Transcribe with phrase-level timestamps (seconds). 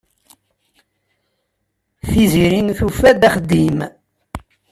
[2.07, 3.79] Tiziri tufa-d axeddim.